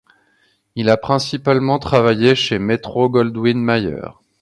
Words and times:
Il 0.73 0.89
a 0.89 0.97
principalement 0.97 1.77
travaillé 1.77 2.33
chez 2.33 2.57
Metro-Goldwyn-Mayer. 2.57 4.09